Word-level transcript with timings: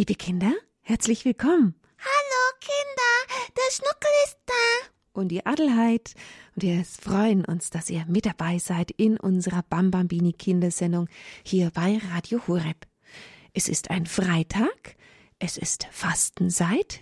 Liebe 0.00 0.14
Kinder, 0.14 0.54
herzlich 0.80 1.26
willkommen. 1.26 1.74
Hallo 1.98 2.58
Kinder, 2.58 3.52
der 3.54 3.70
Schnuckel 3.70 4.10
ist 4.24 4.38
da. 4.46 4.88
Und 5.12 5.28
die 5.28 5.44
Adelheid. 5.44 6.14
Und 6.54 6.62
wir 6.62 6.86
freuen 6.86 7.44
uns, 7.44 7.68
dass 7.68 7.90
ihr 7.90 8.06
mit 8.08 8.24
dabei 8.24 8.58
seid 8.58 8.92
in 8.92 9.18
unserer 9.18 9.62
Bambambini 9.62 10.32
Kindersendung 10.32 11.06
hier 11.44 11.70
bei 11.74 12.00
Radio 12.14 12.40
Horeb. 12.48 12.86
Es 13.52 13.68
ist 13.68 13.90
ein 13.90 14.06
Freitag, 14.06 14.96
es 15.38 15.58
ist 15.58 15.86
Fastenzeit 15.90 17.00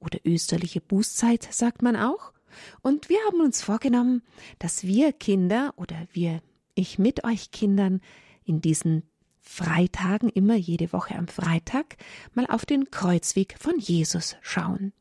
oder 0.00 0.18
österliche 0.24 0.80
Bußzeit, 0.80 1.46
sagt 1.52 1.82
man 1.82 1.96
auch. 1.96 2.32
Und 2.80 3.10
wir 3.10 3.18
haben 3.26 3.42
uns 3.42 3.60
vorgenommen, 3.60 4.22
dass 4.58 4.84
wir 4.84 5.12
Kinder 5.12 5.74
oder 5.76 6.08
wir, 6.12 6.40
ich 6.74 6.98
mit 6.98 7.24
euch 7.24 7.50
Kindern, 7.50 8.00
in 8.46 8.62
diesen 8.62 9.02
Freitagen, 9.50 10.28
immer 10.28 10.56
jede 10.56 10.92
Woche 10.92 11.16
am 11.16 11.26
Freitag, 11.26 11.96
mal 12.34 12.46
auf 12.46 12.66
den 12.66 12.90
Kreuzweg 12.90 13.56
von 13.58 13.78
Jesus 13.78 14.36
schauen. 14.42 14.92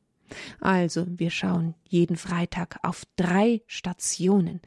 Also, 0.61 1.05
wir 1.09 1.29
schauen 1.31 1.75
jeden 1.83 2.15
Freitag 2.15 2.79
auf 2.81 3.03
drei 3.17 3.61
Stationen. 3.67 4.61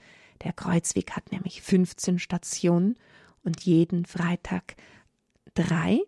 Der 0.44 0.52
Kreuzweg 0.52 1.12
hat 1.12 1.32
nämlich 1.32 1.62
15 1.62 2.18
Stationen 2.18 2.96
und 3.42 3.62
jeden 3.62 4.04
Freitag 4.04 4.76
drei. 5.54 6.00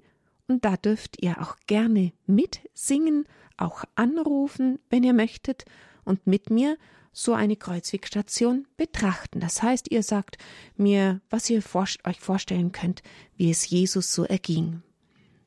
Und 0.47 0.66
da 0.66 0.77
dürft 0.77 1.23
ihr 1.23 1.41
auch 1.41 1.56
gerne 1.66 2.12
mitsingen, 2.27 3.27
auch 3.56 3.84
anrufen, 3.95 4.80
wenn 4.91 5.02
ihr 5.02 5.14
möchtet, 5.14 5.64
und 6.05 6.27
mit 6.27 6.51
mir 6.51 6.77
so 7.12 7.34
eine 7.34 7.56
Kreuzwegstation 7.56 8.66
betrachten. 8.77 9.41
Das 9.41 9.62
heißt, 9.62 9.91
ihr 9.91 10.02
sagt 10.02 10.38
mir, 10.77 11.20
was 11.28 11.51
ihr 11.51 11.62
euch 12.05 12.20
vorstellen 12.20 12.73
könnt, 12.73 13.02
wie 13.37 13.51
es 13.51 13.69
Jesus 13.69 14.12
so 14.12 14.25
erging. 14.25 14.83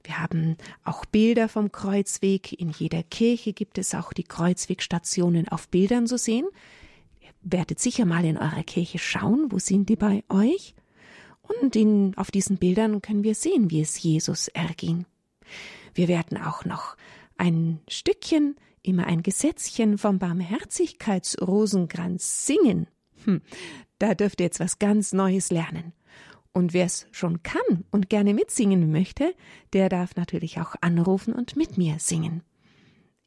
Wir 0.03 0.19
haben 0.19 0.57
auch 0.83 1.05
Bilder 1.05 1.49
vom 1.49 1.71
Kreuzweg. 1.71 2.53
In 2.53 2.69
jeder 2.69 3.01
Kirche 3.01 3.53
gibt 3.53 3.79
es 3.79 3.95
auch 3.95 4.13
die 4.13 4.23
Kreuzwegstationen 4.23 5.47
auf 5.47 5.67
Bildern 5.69 6.05
zu 6.05 6.19
sehen. 6.19 6.45
Ihr 7.19 7.31
werdet 7.41 7.79
sicher 7.79 8.05
mal 8.05 8.23
in 8.23 8.37
eurer 8.37 8.63
Kirche 8.63 8.99
schauen, 8.99 9.47
wo 9.51 9.57
sind 9.57 9.89
die 9.89 9.95
bei 9.95 10.23
euch? 10.29 10.75
Und 11.41 11.75
in, 11.75 12.15
auf 12.17 12.29
diesen 12.29 12.57
Bildern 12.57 13.01
können 13.01 13.23
wir 13.23 13.33
sehen, 13.33 13.71
wie 13.71 13.81
es 13.81 14.01
Jesus 14.01 14.47
erging. 14.49 15.05
Wir 15.95 16.07
werden 16.07 16.37
auch 16.37 16.65
noch 16.65 16.95
ein 17.37 17.79
Stückchen 17.87 18.55
immer 18.85 19.07
ein 19.07 19.23
Gesetzchen 19.23 19.97
vom 19.97 20.19
Barmherzigkeitsrosenkranz 20.19 22.45
singen. 22.45 22.87
Hm, 23.23 23.41
da 23.99 24.15
dürft 24.15 24.39
ihr 24.39 24.45
jetzt 24.45 24.59
was 24.59 24.77
ganz 24.79 25.13
Neues 25.13 25.51
lernen. 25.51 25.93
Und 26.53 26.73
wer 26.73 26.85
es 26.85 27.07
schon 27.11 27.43
kann 27.43 27.83
und 27.91 28.09
gerne 28.09 28.33
mitsingen 28.33 28.91
möchte, 28.91 29.35
der 29.73 29.89
darf 29.89 30.15
natürlich 30.15 30.61
auch 30.61 30.75
anrufen 30.79 31.33
und 31.33 31.57
mit 31.57 31.77
mir 31.77 31.99
singen. 31.99 32.43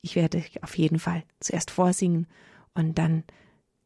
Ich 0.01 0.17
werde 0.17 0.43
auf 0.63 0.79
jeden 0.79 0.99
Fall 0.99 1.25
zuerst 1.41 1.71
vorsingen 1.71 2.27
und 2.75 2.97
dann 2.97 3.25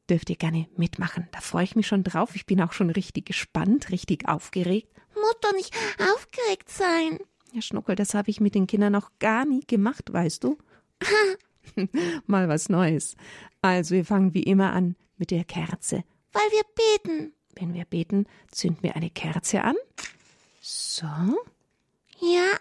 dürft 0.09 0.31
ihr 0.31 0.37
gerne 0.37 0.69
mitmachen. 0.77 1.27
Da 1.33 1.41
freue 1.41 1.65
ich 1.65 1.75
mich 1.75 1.89
schon 1.89 2.05
drauf. 2.05 2.37
Ich 2.37 2.47
bin 2.47 2.61
auch 2.61 2.73
schon 2.73 2.91
richtig 2.91 3.27
gespannt, 3.27 3.91
richtig 3.91 4.29
aufgeregt. 4.29 4.89
Muss 5.15 5.35
doch 5.41 5.55
nicht 5.55 5.75
aufgeregt 5.99 6.69
sein. 6.69 7.19
Ja, 7.53 7.63
Schnuckel, 7.63 7.97
das 7.97 8.15
habe 8.15 8.31
ich 8.31 8.41
mit 8.41 8.55
den 8.55 8.67
Kindern 8.67 8.93
noch 8.93 9.11
gar 9.19 9.45
nie 9.45 9.65
gemacht, 9.67 10.13
weißt 10.13 10.45
du? 10.45 10.57
Mal 12.27 12.49
was 12.49 12.69
Neues. 12.69 13.17
Also 13.61 13.95
wir 13.95 14.05
fangen 14.05 14.35
wie 14.35 14.43
immer 14.43 14.73
an 14.73 14.97
mit 15.17 15.31
der 15.31 15.45
Kerze. 15.45 16.05
Weil 16.33 16.51
wir 16.51 16.63
beten. 16.75 17.33
Wenn 17.55 17.75
wir 17.75 17.85
beten, 17.85 18.27
zünden 18.51 18.83
wir 18.83 18.97
eine 18.97 19.11
Kerze 19.11 19.63
an. 19.63 19.77
So. 20.61 21.07
Ja, 22.21 22.53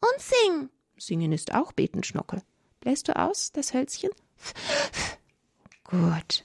und 0.00 0.20
singen. 0.20 0.70
Singen 0.98 1.32
ist 1.32 1.54
auch 1.54 1.72
beten, 1.72 2.02
Schnuckel. 2.04 2.42
Bläst 2.80 3.08
du 3.08 3.16
aus, 3.16 3.52
das 3.52 3.74
Hölzchen? 3.74 4.10
Gut. 5.84 6.44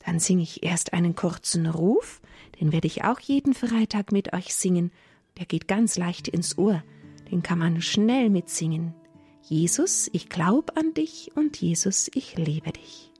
Dann 0.00 0.18
singe 0.18 0.42
ich 0.42 0.62
erst 0.62 0.92
einen 0.92 1.14
kurzen 1.14 1.66
Ruf, 1.66 2.20
den 2.60 2.72
werde 2.72 2.86
ich 2.86 3.04
auch 3.04 3.20
jeden 3.20 3.54
Freitag 3.54 4.12
mit 4.12 4.32
euch 4.32 4.54
singen. 4.54 4.92
Der 5.38 5.46
geht 5.46 5.66
ganz 5.66 5.96
leicht 5.96 6.28
ins 6.28 6.58
Ohr, 6.58 6.82
den 7.30 7.42
kann 7.42 7.58
man 7.58 7.80
schnell 7.80 8.30
mitsingen. 8.30 8.94
Jesus, 9.46 10.08
ich 10.14 10.30
glaub 10.30 10.74
an 10.74 10.94
dich 10.94 11.30
und 11.34 11.60
Jesus, 11.60 12.10
ich 12.14 12.38
liebe 12.38 12.72
dich. 12.72 13.12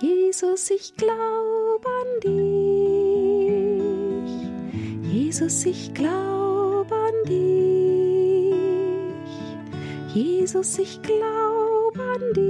Jesus, 0.00 0.70
ich 0.70 0.94
glaub 0.94 1.84
an 1.84 2.20
dich. 2.22 2.30
Jesus, 5.12 5.66
ich 5.66 5.92
glaub 5.94 6.92
an 6.92 7.12
dich. 7.26 8.54
Jesus, 10.14 10.78
ich 10.78 11.02
glaub 11.02 11.98
an 11.98 12.32
dich. 12.36 12.44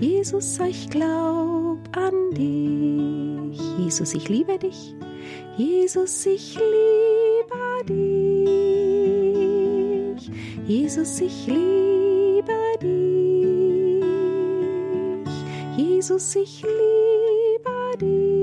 Jesus, 0.00 0.58
ich 0.58 0.90
glaub 0.90 1.78
an 1.96 2.32
dich. 2.32 3.60
Jesus, 3.78 4.12
ich 4.14 4.28
liebe 4.28 4.58
dich. 4.58 4.96
Jesus, 5.56 6.26
ich 6.26 6.56
liebe 6.56 7.27
dich. 7.84 8.58
Jesus, 10.66 11.20
ich 11.20 11.46
liebe 11.46 12.52
dich. 12.82 14.04
Jesus, 15.76 16.36
ich 16.36 16.62
liebe 16.62 17.96
dich. 18.00 18.38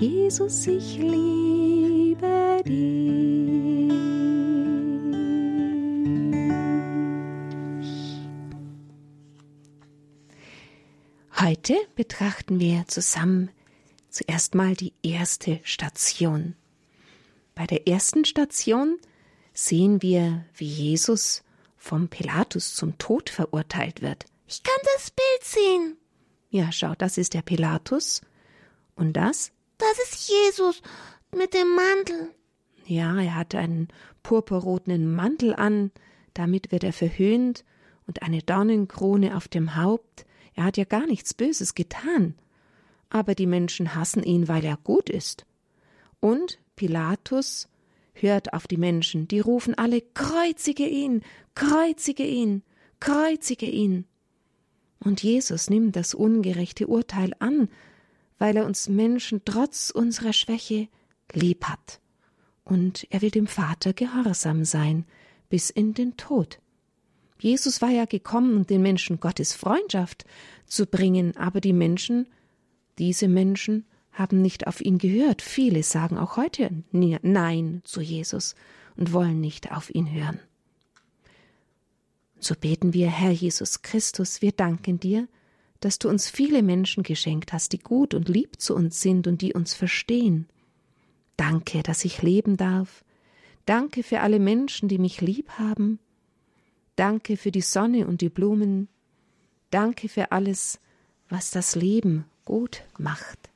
Jesus, 0.00 0.66
ich 0.66 0.98
liebe 0.98 2.62
dich. 2.66 3.00
Heute 11.40 11.74
betrachten 11.96 12.60
wir 12.60 12.84
zusammen 12.86 13.50
zuerst 14.10 14.54
mal 14.54 14.74
die 14.74 14.92
erste 15.02 15.60
Station. 15.62 16.54
Bei 17.60 17.66
der 17.66 17.86
ersten 17.86 18.24
Station 18.24 18.96
sehen 19.52 20.00
wir, 20.00 20.46
wie 20.54 20.64
Jesus 20.64 21.44
vom 21.76 22.08
Pilatus 22.08 22.74
zum 22.74 22.96
Tod 22.96 23.28
verurteilt 23.28 24.00
wird. 24.00 24.24
Ich 24.48 24.62
kann 24.62 24.78
das 24.94 25.10
Bild 25.10 25.44
sehen. 25.44 25.98
Ja, 26.48 26.72
schau, 26.72 26.94
das 26.96 27.18
ist 27.18 27.34
der 27.34 27.42
Pilatus. 27.42 28.22
Und 28.96 29.12
das? 29.12 29.52
Das 29.76 29.92
ist 30.04 30.30
Jesus 30.30 30.80
mit 31.36 31.52
dem 31.52 31.76
Mantel. 31.76 32.30
Ja, 32.86 33.20
er 33.20 33.34
hat 33.34 33.54
einen 33.54 33.88
purpurroten 34.22 35.14
Mantel 35.14 35.54
an, 35.54 35.90
damit 36.32 36.72
wird 36.72 36.82
er 36.82 36.94
verhöhnt 36.94 37.66
und 38.06 38.22
eine 38.22 38.40
Dornenkrone 38.40 39.36
auf 39.36 39.48
dem 39.48 39.76
Haupt. 39.76 40.24
Er 40.54 40.64
hat 40.64 40.78
ja 40.78 40.84
gar 40.84 41.04
nichts 41.04 41.34
Böses 41.34 41.74
getan 41.74 42.36
aber 43.10 43.34
die 43.34 43.46
Menschen 43.46 43.94
hassen 43.94 44.22
ihn, 44.22 44.48
weil 44.48 44.64
er 44.64 44.76
gut 44.76 45.10
ist. 45.10 45.44
Und 46.20 46.58
Pilatus 46.80 47.68
hört 48.14 48.54
auf 48.54 48.66
die 48.66 48.78
Menschen, 48.78 49.28
die 49.28 49.40
rufen 49.40 49.74
alle 49.74 50.00
Kreuzige 50.00 50.86
ihn, 50.86 51.20
kreuzige 51.54 52.24
ihn, 52.24 52.62
kreuzige 53.00 53.66
ihn. 53.66 54.06
Und 54.98 55.22
Jesus 55.22 55.68
nimmt 55.68 55.94
das 55.94 56.14
ungerechte 56.14 56.86
Urteil 56.86 57.34
an, 57.38 57.68
weil 58.38 58.56
er 58.56 58.64
uns 58.64 58.88
Menschen 58.88 59.42
trotz 59.44 59.90
unserer 59.90 60.32
Schwäche 60.32 60.88
lieb 61.34 61.64
hat. 61.64 62.00
Und 62.64 63.06
er 63.10 63.20
will 63.20 63.30
dem 63.30 63.46
Vater 63.46 63.92
gehorsam 63.92 64.64
sein, 64.64 65.04
bis 65.50 65.68
in 65.68 65.92
den 65.92 66.16
Tod. 66.16 66.60
Jesus 67.40 67.82
war 67.82 67.90
ja 67.90 68.06
gekommen, 68.06 68.56
um 68.56 68.66
den 68.66 68.80
Menschen 68.80 69.20
Gottes 69.20 69.52
Freundschaft 69.52 70.24
zu 70.64 70.86
bringen, 70.86 71.36
aber 71.36 71.60
die 71.60 71.74
Menschen 71.74 72.26
diese 72.96 73.28
Menschen 73.28 73.84
haben 74.20 74.42
nicht 74.42 74.66
auf 74.66 74.82
ihn 74.82 74.98
gehört. 74.98 75.40
Viele 75.40 75.82
sagen 75.82 76.18
auch 76.18 76.36
heute 76.36 76.70
Nein 76.92 77.80
zu 77.84 78.02
Jesus 78.02 78.54
und 78.96 79.12
wollen 79.12 79.40
nicht 79.40 79.72
auf 79.72 79.92
ihn 79.94 80.12
hören. 80.12 80.38
So 82.38 82.54
beten 82.54 82.92
wir, 82.92 83.08
Herr 83.08 83.30
Jesus 83.30 83.80
Christus, 83.82 84.42
wir 84.42 84.52
danken 84.52 85.00
dir, 85.00 85.26
dass 85.80 85.98
du 85.98 86.10
uns 86.10 86.28
viele 86.28 86.62
Menschen 86.62 87.02
geschenkt 87.02 87.54
hast, 87.54 87.72
die 87.72 87.78
gut 87.78 88.12
und 88.12 88.28
lieb 88.28 88.60
zu 88.60 88.74
uns 88.74 89.00
sind 89.00 89.26
und 89.26 89.40
die 89.40 89.54
uns 89.54 89.72
verstehen. 89.72 90.46
Danke, 91.36 91.82
dass 91.82 92.04
ich 92.04 92.20
leben 92.20 92.58
darf. 92.58 93.04
Danke 93.64 94.02
für 94.02 94.20
alle 94.20 94.38
Menschen, 94.38 94.88
die 94.88 94.98
mich 94.98 95.22
lieb 95.22 95.50
haben. 95.52 95.98
Danke 96.96 97.38
für 97.38 97.50
die 97.50 97.62
Sonne 97.62 98.06
und 98.06 98.20
die 98.20 98.28
Blumen. 98.28 98.88
Danke 99.70 100.10
für 100.10 100.32
alles, 100.32 100.78
was 101.30 101.50
das 101.50 101.74
Leben 101.74 102.26
gut 102.44 102.82
macht. 102.98 103.49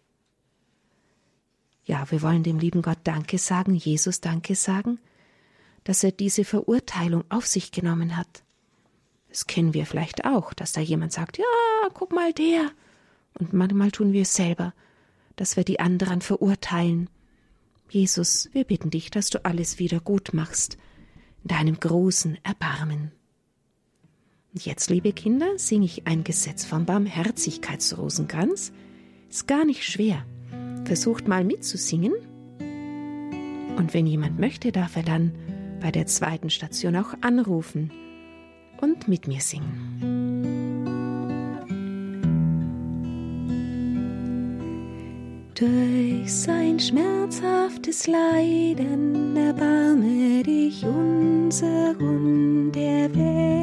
Ja, 1.85 2.11
wir 2.11 2.23
wollen 2.23 2.43
dem 2.43 2.59
lieben 2.59 2.83
Gott 2.83 2.99
Danke 3.05 3.39
sagen, 3.39 3.75
Jesus 3.75 4.21
Danke 4.21 4.55
sagen, 4.55 4.99
dass 5.85 6.03
er 6.03 6.13
diese 6.13 6.45
Verurteilung 6.45 7.25
auf 7.29 7.47
sich 7.47 7.73
genommen 7.73 8.17
hat. 8.17 8.43
Das 9.29 9.47
kennen 9.47 9.75
wir 9.75 9.85
vielleicht 9.85 10.25
auch, 10.25 10.55
dass 10.55 10.73
da 10.73 10.81
jemand 10.81 11.13
sagt, 11.13 11.39
ja, 11.39 11.45
guck 11.93 12.13
mal 12.13 12.33
der. 12.33 12.71
Und 13.39 13.53
manchmal 13.53 13.91
tun 13.91 14.13
wir 14.13 14.23
es 14.23 14.35
selber, 14.35 14.73
dass 15.37 15.57
wir 15.57 15.65
die 15.65 15.81
anderen 15.81 16.23
verurteilen. 16.23 17.11
Jesus, 17.91 18.49
wir 18.53 18.65
bitten 18.65 18.91
dich, 18.91 19.11
dass 19.11 19.29
du 19.29 19.45
alles 19.45 19.79
wieder 19.79 20.01
gut 20.01 20.33
machst, 20.33 20.79
in 21.43 21.49
deinem 21.49 21.79
großen 21.79 22.39
Erbarmen. 22.45 23.13
Und 24.55 24.65
jetzt, 24.65 24.89
liebe 24.89 25.13
Kinder, 25.13 25.59
singe 25.59 25.85
ich 25.85 26.07
ein 26.07 26.25
Gesetz 26.25 26.65
vom 26.65 26.87
Barmherzigkeitsrosenkranz. 26.87 28.73
Ist 29.29 29.49
gar 29.49 29.65
nicht 29.65 29.85
schwer. 29.85 30.25
Versucht 30.85 31.29
mal 31.29 31.45
mitzusingen. 31.45 32.13
Und 33.77 33.95
wenn 33.95 34.07
jemand 34.07 34.39
möchte, 34.39 34.73
darf 34.73 34.97
er 34.97 35.03
dann 35.03 35.33
bei 35.81 35.91
der 35.91 36.07
zweiten 36.07 36.51
Station 36.51 36.97
auch 36.97 37.15
anrufen 37.21 37.91
und 38.81 39.09
mit 39.09 39.27
mir 39.29 39.41
singen. 39.41 40.15
Durch 45.55 46.33
sein 46.33 46.81
schmerzhaftes 46.81 48.07
Leiden 48.07 49.37
erbarme 49.37 50.43
dich 50.43 50.85
unser 50.85 51.95
und 52.01 52.73
der 52.73 53.15
Welt. 53.15 53.54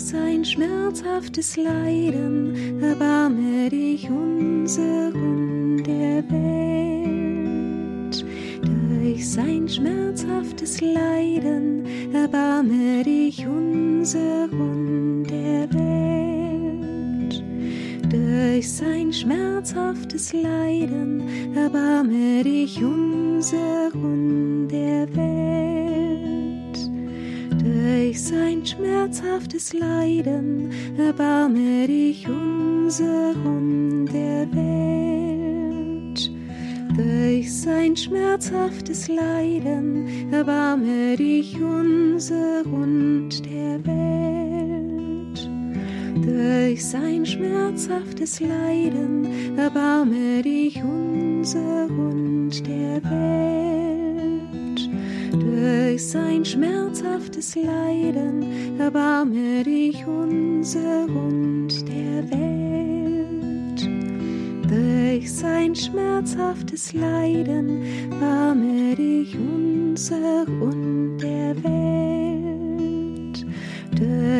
Sein 0.00 0.44
schmerzhaftes 0.44 1.56
Leiden 1.56 2.80
erbarme 2.80 3.68
dich 3.68 4.08
unser 4.08 5.12
und 5.12 5.82
der 5.82 6.22
Welt. 6.30 8.24
Durch 8.62 9.28
sein 9.28 9.68
schmerzhaftes 9.68 10.80
Leiden 10.80 11.84
erbarme 12.14 13.02
dich 13.02 13.44
unser 13.46 14.44
und 14.52 15.24
der 15.24 15.68
Welt 15.74 15.98
durch 18.08 18.72
sein 18.72 19.12
schmerzhaftes 19.12 20.32
Leiden 20.32 21.54
erbarme 21.54 22.42
dich 22.42 22.82
unser 22.82 23.92
und 23.94 24.68
der 24.68 25.06
Welt. 25.14 25.77
Durch 27.88 28.22
sein 28.22 28.66
schmerzhaftes 28.66 29.72
Leiden 29.72 30.70
erbarme 30.98 31.86
dich 31.86 32.28
unser 32.28 33.30
und 33.46 34.08
der 34.12 34.46
Welt. 34.52 36.30
Durch 36.94 37.50
sein 37.50 37.96
schmerzhaftes 37.96 39.08
Leiden 39.08 40.30
erbarme 40.30 41.16
dich 41.16 41.56
unser 41.62 42.62
und 42.66 43.30
der 43.46 43.86
Welt 43.86 44.28
durch 46.20 46.84
sein 46.84 47.24
schmerzhaftes 47.24 48.40
Leiden 48.40 49.56
erbarme 49.56 50.42
dich 50.42 50.82
unser 50.82 51.86
und 51.86 52.50
der 52.66 53.02
Welt. 53.04 54.17
Durch 55.32 56.08
sein 56.08 56.44
schmerzhaftes 56.44 57.54
Leiden 57.54 58.78
erbarme 58.78 59.62
dich 59.64 60.06
unser 60.06 61.04
und 61.04 61.68
der 61.88 62.30
Welt. 62.30 63.88
Durch 64.68 65.32
sein 65.32 65.74
schmerzhaftes 65.74 66.92
Leiden 66.92 67.82
erbarme 68.10 68.94
dich 68.96 69.36
unser 69.36 70.46
und 70.60 71.18
der 71.18 71.56
Welt 71.62 71.88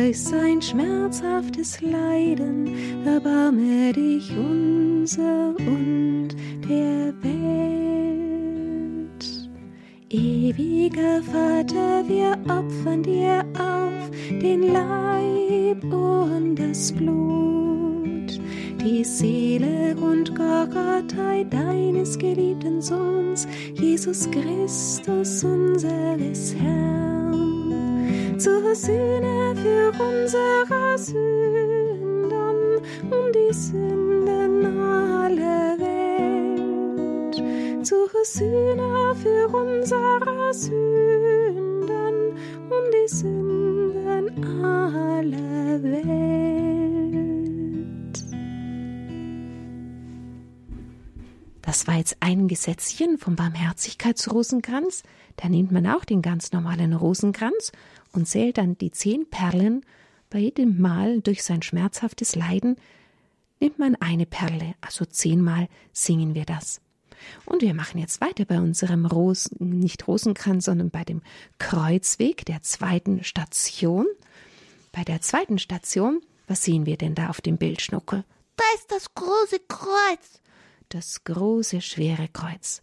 durch 0.09 0.23
sein 0.23 0.59
schmerzhaftes 0.59 1.81
Leiden 1.81 3.05
erbarme 3.05 3.93
dich 3.93 4.31
unser 4.31 5.53
und 5.59 6.29
der 6.67 6.69
Welt. 6.69 6.88
Ewiger 10.49 11.21
Vater, 11.21 12.03
wir 12.07 12.31
opfern 12.45 13.03
dir 13.03 13.45
auf 13.53 14.09
den 14.31 14.73
Leib 14.73 15.83
und 15.83 16.55
das 16.55 16.91
Blut, 16.91 18.41
die 18.81 19.03
Seele 19.03 19.95
und 19.95 20.35
Gottheit 20.35 21.53
deines 21.53 22.17
geliebten 22.17 22.81
Sohns, 22.81 23.47
Jesus 23.75 24.27
Christus, 24.31 25.43
unseres 25.43 26.55
Herrn. 26.55 28.39
Zur 28.39 28.73
Sühne 28.73 29.53
für 29.55 29.91
unsere 30.01 30.97
Sünden 30.97 32.31
und 33.11 33.35
die 33.35 33.53
Sünden 33.53 33.98
Sühne 38.23 39.15
für 39.15 39.47
unsere 39.47 40.53
Sünden 40.53 42.33
und 42.69 42.93
die 42.93 43.07
Sünden 43.07 44.63
aller 44.65 45.81
Welt. 45.83 46.09
Das 51.61 51.87
war 51.87 51.95
jetzt 51.95 52.17
ein 52.19 52.47
Gesetzchen 52.47 53.17
vom 53.17 53.35
Barmherzigkeitsrosenkranz. 53.35 55.03
Da 55.37 55.47
nimmt 55.47 55.71
man 55.71 55.87
auch 55.87 56.03
den 56.03 56.21
ganz 56.21 56.51
normalen 56.51 56.93
Rosenkranz 56.93 57.71
und 58.11 58.27
zählt 58.27 58.57
dann 58.57 58.77
die 58.77 58.91
zehn 58.91 59.29
Perlen. 59.29 59.85
Bei 60.29 60.39
jedem 60.39 60.81
Mal 60.81 61.21
durch 61.21 61.43
sein 61.43 61.61
schmerzhaftes 61.61 62.35
Leiden 62.35 62.75
nimmt 63.59 63.79
man 63.79 63.95
eine 63.95 64.25
Perle, 64.25 64.75
also 64.81 65.05
zehnmal 65.05 65.67
singen 65.93 66.35
wir 66.35 66.45
das. 66.45 66.81
Und 67.45 67.61
wir 67.61 67.73
machen 67.73 67.99
jetzt 67.99 68.21
weiter 68.21 68.45
bei 68.45 68.57
unserem 68.59 69.05
Rosen, 69.05 69.79
nicht 69.79 70.07
Rosenkranz, 70.07 70.65
sondern 70.65 70.89
bei 70.89 71.03
dem 71.03 71.21
Kreuzweg 71.57 72.45
der 72.45 72.61
zweiten 72.61 73.23
Station. 73.23 74.05
Bei 74.91 75.03
der 75.03 75.21
zweiten 75.21 75.59
Station, 75.59 76.21
was 76.47 76.63
sehen 76.63 76.85
wir 76.85 76.97
denn 76.97 77.15
da 77.15 77.29
auf 77.29 77.41
dem 77.41 77.57
Bild, 77.57 77.81
Schnuckel? 77.81 78.23
Da 78.55 78.63
ist 78.75 78.91
das 78.91 79.13
große 79.13 79.59
Kreuz. 79.67 80.41
Das 80.89 81.23
große, 81.23 81.81
schwere 81.81 82.27
Kreuz. 82.27 82.81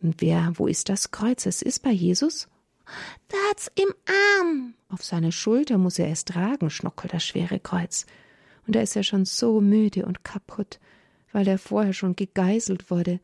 Und 0.00 0.20
wer, 0.20 0.52
wo 0.54 0.66
ist 0.66 0.88
das 0.88 1.10
Kreuz? 1.10 1.46
Es 1.46 1.62
ist 1.62 1.82
bei 1.82 1.90
Jesus 1.90 2.48
da 3.28 3.36
hat's 3.50 3.70
im 3.74 3.92
Arm. 4.40 4.74
Auf 4.88 5.04
seine 5.04 5.32
Schulter 5.32 5.78
muss 5.78 5.98
er 5.98 6.10
es 6.10 6.24
tragen, 6.24 6.70
schnockelt 6.70 7.12
das 7.12 7.24
schwere 7.24 7.58
Kreuz. 7.58 8.06
Und 8.66 8.76
er 8.76 8.82
ist 8.82 8.94
ja 8.94 9.02
schon 9.02 9.24
so 9.24 9.60
müde 9.60 10.06
und 10.06 10.24
kaputt, 10.24 10.78
weil 11.32 11.46
er 11.48 11.58
vorher 11.58 11.92
schon 11.92 12.16
gegeißelt 12.16 12.90
wurde 12.90 13.20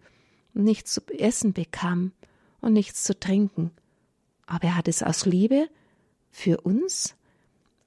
und 0.54 0.64
nichts 0.64 0.92
zu 0.92 1.00
essen 1.08 1.52
bekam 1.52 2.12
und 2.60 2.72
nichts 2.72 3.04
zu 3.04 3.18
trinken. 3.18 3.70
Aber 4.46 4.64
er 4.64 4.76
hat 4.76 4.88
es 4.88 5.02
aus 5.02 5.26
Liebe 5.26 5.68
für 6.30 6.60
uns 6.60 7.14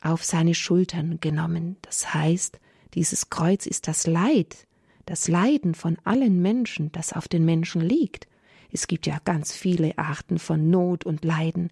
auf 0.02 0.24
seine 0.24 0.54
Schultern 0.54 1.20
genommen. 1.20 1.78
Das 1.82 2.14
heißt, 2.14 2.60
dieses 2.94 3.30
Kreuz 3.30 3.66
ist 3.66 3.88
das 3.88 4.08
Leid, 4.08 4.68
das 5.06 5.28
Leiden 5.28 5.76
von 5.76 5.98
allen 6.04 6.42
Menschen, 6.42 6.92
das 6.92 7.14
auf 7.14 7.28
den 7.28 7.46
Menschen 7.46 7.82
liegt. 7.82 8.28
Es 8.72 8.88
gibt 8.88 9.08
ja 9.08 9.20
ganz 9.24 9.54
viele 9.54 9.98
Arten 9.98 10.38
von 10.40 10.70
Not 10.70 11.06
und 11.06 11.24
Leiden. 11.24 11.72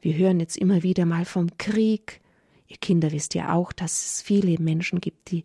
Wir 0.00 0.16
hören 0.16 0.40
jetzt 0.40 0.56
immer 0.56 0.82
wieder 0.82 1.06
mal 1.06 1.24
vom 1.24 1.56
Krieg. 1.58 2.20
Ihr 2.68 2.76
Kinder 2.78 3.12
wisst 3.12 3.34
ja 3.34 3.52
auch, 3.52 3.72
dass 3.72 4.06
es 4.06 4.22
viele 4.22 4.60
Menschen 4.60 5.00
gibt, 5.00 5.30
die 5.30 5.44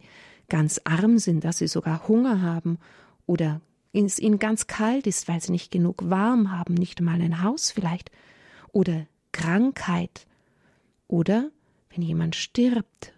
ganz 0.49 0.81
arm 0.83 1.17
sind, 1.17 1.43
dass 1.43 1.59
sie 1.59 1.67
sogar 1.67 2.07
Hunger 2.07 2.41
haben 2.41 2.77
oder 3.25 3.61
es 3.93 4.19
ihnen 4.19 4.39
ganz 4.39 4.67
kalt 4.67 5.07
ist, 5.07 5.27
weil 5.27 5.41
sie 5.41 5.51
nicht 5.51 5.71
genug 5.71 6.09
warm 6.09 6.51
haben, 6.51 6.73
nicht 6.73 7.01
mal 7.01 7.21
ein 7.21 7.43
Haus 7.43 7.71
vielleicht, 7.71 8.11
oder 8.71 9.05
Krankheit, 9.31 10.27
oder 11.07 11.51
wenn 11.89 12.01
jemand 12.01 12.35
stirbt, 12.35 13.13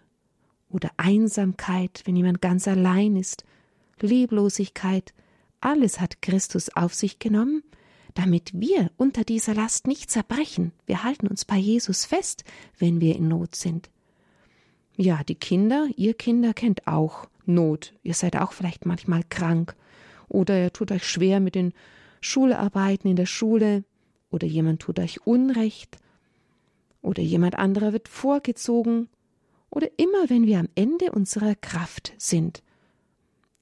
oder 0.68 0.90
Einsamkeit, 0.96 2.02
wenn 2.04 2.16
jemand 2.16 2.40
ganz 2.40 2.66
allein 2.66 3.16
ist, 3.16 3.44
Lieblosigkeit, 4.00 5.14
alles 5.60 6.00
hat 6.00 6.20
Christus 6.20 6.74
auf 6.74 6.94
sich 6.94 7.20
genommen, 7.20 7.62
damit 8.14 8.52
wir 8.54 8.90
unter 8.96 9.24
dieser 9.24 9.54
Last 9.54 9.86
nicht 9.86 10.10
zerbrechen. 10.10 10.72
Wir 10.86 11.04
halten 11.04 11.26
uns 11.26 11.44
bei 11.44 11.56
Jesus 11.56 12.04
fest, 12.04 12.44
wenn 12.78 13.00
wir 13.00 13.16
in 13.16 13.28
Not 13.28 13.54
sind. 13.54 13.90
Ja, 14.96 15.24
die 15.24 15.34
Kinder, 15.34 15.88
ihr 15.96 16.14
Kinder 16.14 16.54
kennt 16.54 16.86
auch 16.86 17.26
Not. 17.46 17.94
Ihr 18.02 18.14
seid 18.14 18.36
auch 18.36 18.52
vielleicht 18.52 18.86
manchmal 18.86 19.22
krank 19.28 19.74
oder 20.28 20.60
ihr 20.62 20.72
tut 20.72 20.92
euch 20.92 21.06
schwer 21.06 21.40
mit 21.40 21.54
den 21.54 21.72
Schularbeiten 22.20 23.10
in 23.10 23.16
der 23.16 23.26
Schule 23.26 23.84
oder 24.30 24.46
jemand 24.46 24.80
tut 24.80 24.98
euch 24.98 25.26
Unrecht 25.26 25.98
oder 27.02 27.22
jemand 27.22 27.56
anderer 27.56 27.92
wird 27.92 28.08
vorgezogen 28.08 29.08
oder 29.70 29.88
immer 29.96 30.30
wenn 30.30 30.46
wir 30.46 30.60
am 30.60 30.68
Ende 30.74 31.12
unserer 31.12 31.54
Kraft 31.54 32.14
sind, 32.16 32.62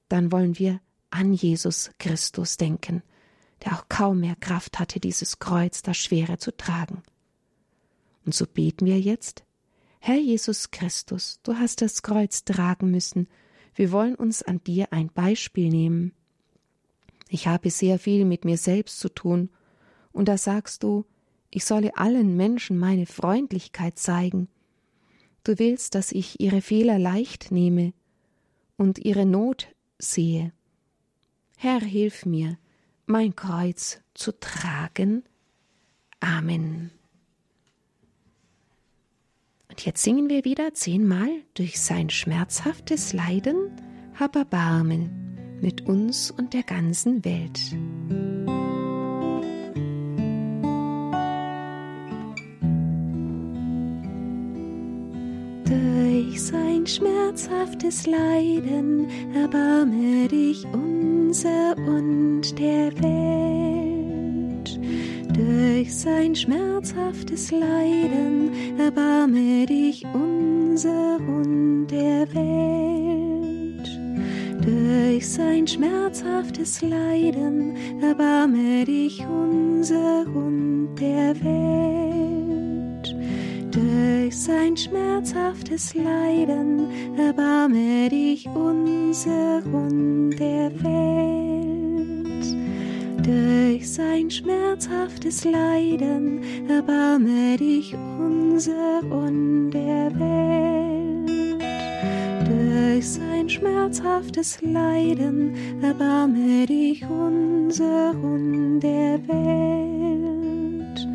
dann 0.09 0.31
wollen 0.31 0.57
wir 0.59 0.79
an 1.09 1.33
Jesus 1.33 1.91
Christus 1.99 2.57
denken, 2.57 3.01
der 3.63 3.73
auch 3.73 3.89
kaum 3.89 4.19
mehr 4.19 4.35
Kraft 4.35 4.79
hatte, 4.79 4.99
dieses 4.99 5.39
Kreuz, 5.39 5.81
das 5.81 5.97
Schwere 5.97 6.37
zu 6.37 6.55
tragen. 6.55 7.01
Und 8.25 8.33
so 8.33 8.45
beten 8.45 8.85
wir 8.85 8.99
jetzt, 8.99 9.43
Herr 9.99 10.17
Jesus 10.17 10.71
Christus, 10.71 11.39
du 11.43 11.55
hast 11.55 11.81
das 11.81 12.03
Kreuz 12.03 12.43
tragen 12.43 12.91
müssen, 12.91 13.27
wir 13.75 13.91
wollen 13.91 14.15
uns 14.15 14.43
an 14.43 14.63
dir 14.63 14.93
ein 14.93 15.09
Beispiel 15.09 15.69
nehmen. 15.69 16.13
Ich 17.33 17.47
habe 17.47 17.71
sehr 17.71 17.97
viel 17.97 18.25
mit 18.25 18.45
mir 18.45 18.59
selbst 18.59 18.99
zu 18.99 19.09
tun, 19.09 19.49
und 20.11 20.27
da 20.27 20.37
sagst 20.37 20.83
du, 20.83 21.03
ich 21.49 21.65
solle 21.65 21.97
allen 21.97 22.37
Menschen 22.37 22.77
meine 22.77 23.07
Freundlichkeit 23.07 23.97
zeigen. 23.97 24.49
Du 25.43 25.57
willst, 25.57 25.95
dass 25.95 26.11
ich 26.11 26.39
ihre 26.39 26.61
Fehler 26.61 26.99
leicht 26.99 27.49
nehme 27.49 27.93
und 28.77 28.99
ihre 28.99 29.25
Not 29.25 29.67
sehe. 29.97 30.53
Herr, 31.57 31.79
hilf 31.81 32.27
mir, 32.27 32.59
mein 33.07 33.35
Kreuz 33.35 34.01
zu 34.13 34.39
tragen. 34.39 35.23
Amen. 36.19 36.91
Und 39.69 39.83
jetzt 39.83 40.03
singen 40.03 40.29
wir 40.29 40.45
wieder 40.45 40.75
zehnmal 40.75 41.31
durch 41.55 41.79
sein 41.81 42.11
schmerzhaftes 42.11 43.11
Leiden, 43.11 43.71
hab 44.19 44.35
Erbarmen 44.35 45.32
mit 45.63 45.87
uns 45.87 46.29
und 46.29 46.53
der 46.53 46.63
ganzen 46.63 47.23
Welt. 47.23 47.57
Durch 55.65 56.43
sein 56.43 56.85
schmerzhaftes 56.85 58.05
Leiden 58.05 59.07
erbarme 59.33 60.27
dich 60.27 60.65
unser 60.73 61.77
und 61.77 62.59
der 62.59 62.91
Welt. 63.01 64.79
Durch 65.33 65.95
sein 65.95 66.35
schmerzhaftes 66.35 67.51
Leiden 67.51 68.51
erbarme 68.77 69.65
dich 69.65 70.03
unser 70.13 71.19
und 71.19 71.87
der 71.87 72.27
Welt. 72.35 73.22
Durch 74.65 75.27
sein 75.27 75.67
schmerzhaftes 75.67 76.81
Leiden 76.81 77.75
erbarme 78.01 78.85
dich 78.85 79.21
unser 79.27 80.25
und 80.33 80.95
der 80.95 81.35
Welt. 81.43 83.13
Durch 83.71 84.37
sein 84.37 84.77
schmerzhaftes 84.77 85.93
Leiden 85.95 86.87
erbarme 87.17 88.07
dich 88.07 88.47
unser 88.47 89.61
und 89.65 90.37
der 90.39 90.71
Welt. 90.81 92.45
Durch 93.25 93.91
sein 93.91 94.31
schmerzhaftes 94.31 95.43
Leiden 95.43 96.41
erbarme 96.69 97.57
dich 97.57 97.93
unser 98.17 99.01
und 99.11 99.71
der 99.71 100.17
Welt. 100.17 101.02
Durch 102.73 103.07
sein 103.07 103.47
schmerzhaftes 103.47 104.59
Leiden 104.61 105.53
erbarme 105.83 106.65
dich 106.65 107.05
unser 107.07 108.15
und 108.19 108.79
der 108.79 109.19
Welt. 109.27 111.07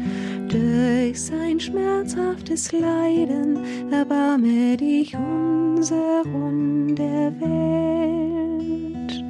Durch 0.52 1.20
sein 1.20 1.58
schmerzhaftes 1.58 2.70
Leiden 2.70 3.58
erbarme 3.90 4.76
dich 4.76 5.16
unser 5.16 6.22
und 6.26 6.94
der 6.94 7.32
Welt. 7.40 9.24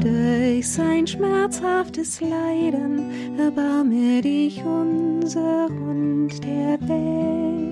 Durch 0.00 0.68
sein 0.68 1.04
schmerzhaftes 1.04 2.20
Leiden 2.20 3.10
erbarme 3.36 4.22
dich 4.22 4.62
unser 4.64 5.66
und 5.66 6.30
der 6.44 6.78
Welt. 6.88 7.71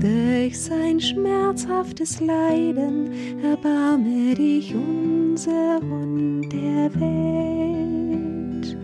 Durch 0.00 0.60
sein 0.60 1.00
schmerzhaftes 1.00 2.20
Leiden 2.20 3.10
erbarme 3.42 4.32
dich 4.36 4.72
unser 4.72 5.80
und 5.82 6.48
der 6.50 6.94
Welt. 7.00 8.76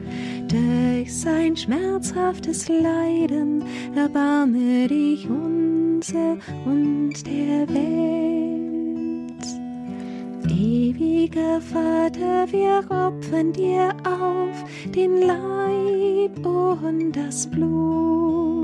Durch 0.50 1.14
sein 1.14 1.56
schmerzhaftes 1.56 2.68
Leiden 2.68 3.62
erbarme 3.94 4.88
dich 4.88 5.28
unser 5.28 6.36
und 6.66 7.12
der 7.24 7.68
Welt. 7.68 8.04
Ewiger 10.50 11.60
Vater, 11.60 12.50
wir 12.50 12.84
opfern 12.90 13.52
dir 13.52 13.94
auf 14.04 14.64
den 14.92 15.20
Leib 15.20 16.44
und 16.44 17.12
das 17.12 17.46
Blut, 17.46 18.63